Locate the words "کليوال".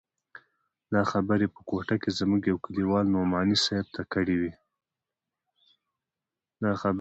2.65-3.05